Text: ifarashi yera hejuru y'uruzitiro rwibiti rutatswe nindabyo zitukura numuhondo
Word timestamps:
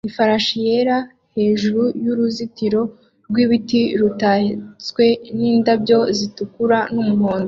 ifarashi 0.09 0.55
yera 0.67 0.97
hejuru 1.35 1.81
y'uruzitiro 2.03 2.81
rwibiti 3.27 3.81
rutatswe 3.99 5.05
nindabyo 5.37 5.99
zitukura 6.17 6.77
numuhondo 6.93 7.39